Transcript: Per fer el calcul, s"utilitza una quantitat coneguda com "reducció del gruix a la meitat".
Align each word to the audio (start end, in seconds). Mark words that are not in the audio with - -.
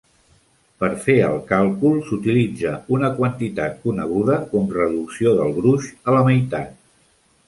Per 0.83 0.87
fer 1.01 1.17
el 1.25 1.35
calcul, 1.49 1.99
s"utilitza 2.05 2.71
una 2.97 3.11
quantitat 3.19 3.75
coneguda 3.83 4.39
com 4.55 4.73
"reducció 4.79 5.35
del 5.41 5.53
gruix 5.59 5.91
a 6.13 6.17
la 6.17 6.25
meitat". 6.31 6.73